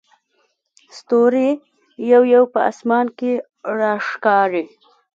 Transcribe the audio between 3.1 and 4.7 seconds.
کې راښکاري.